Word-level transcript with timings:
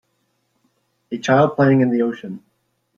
A 1.11 1.17
child 1.19 1.55
playing 1.55 1.81
in 1.81 1.91
the 1.91 2.01
ocean. 2.01 2.41